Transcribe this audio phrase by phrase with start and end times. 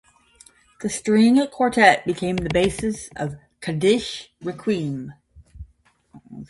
[0.81, 5.13] This string quartet became the basis of the Kaddish Requiem.